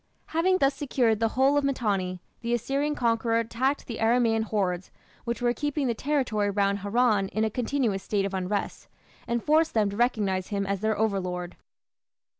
Having 0.33 0.57
thus 0.57 0.73
secured 0.73 1.19
the 1.19 1.27
whole 1.37 1.57
of 1.57 1.63
Mitanni, 1.63 2.23
the 2.41 2.55
Assyrian 2.55 2.95
conqueror 2.95 3.37
attacked 3.37 3.85
the 3.85 3.99
Aramaean 3.99 4.41
hordes 4.45 4.89
which 5.25 5.43
were 5.43 5.53
keeping 5.53 5.85
the 5.85 5.93
territory 5.93 6.49
round 6.49 6.79
Haran 6.79 7.27
in 7.27 7.43
a 7.43 7.51
continuous 7.51 8.01
state 8.01 8.25
of 8.25 8.33
unrest, 8.33 8.87
and 9.27 9.43
forced 9.43 9.75
them 9.75 9.91
to 9.91 9.95
recognize 9.95 10.47
him 10.47 10.65
as 10.65 10.79
their 10.81 10.97
overlord. 10.97 11.55